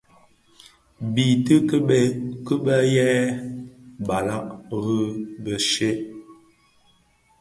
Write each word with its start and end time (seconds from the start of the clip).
Biitiʼi 1.13 1.57
kibëë 2.49 2.85
yêê 2.93 3.19
balàg 4.07 4.47
rì 4.83 4.97
biswed. 5.43 5.99